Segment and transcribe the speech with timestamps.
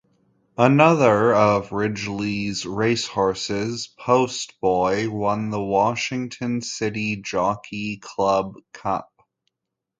[0.57, 9.13] Another of Ridgely's racehorses, Post Boy, won the Washington City Jockey Club cup.